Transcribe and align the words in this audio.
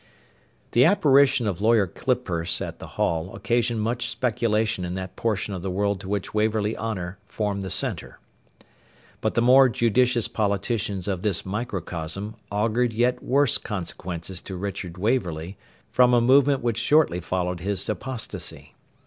The 0.71 0.83
apparition 0.83 1.45
of 1.45 1.61
Lawyer 1.61 1.85
Clippurse 1.85 2.59
at 2.59 2.79
the 2.79 2.87
Hall 2.97 3.35
occasioned 3.35 3.81
much 3.81 4.09
speculation 4.09 4.83
in 4.83 4.95
that 4.95 5.15
portion 5.15 5.53
of 5.53 5.61
the 5.61 5.69
world 5.69 5.99
to 5.99 6.09
which 6.09 6.33
Waverley 6.33 6.75
Honour 6.75 7.19
formed 7.27 7.61
the 7.61 7.69
centre. 7.69 8.17
But 9.21 9.35
the 9.35 9.43
more 9.43 9.69
judicious 9.69 10.27
politicians 10.27 11.07
of 11.07 11.21
this 11.21 11.45
microcosm 11.45 12.35
augured 12.51 12.93
yet 12.93 13.21
worse 13.21 13.59
consequences 13.59 14.41
to 14.41 14.55
Richard 14.55 14.97
Waverley 14.97 15.55
from 15.91 16.15
a 16.15 16.19
movement 16.19 16.63
which 16.63 16.79
shortly 16.79 17.19
followed 17.19 17.59
his 17.59 17.87
apostasy. 17.87 18.73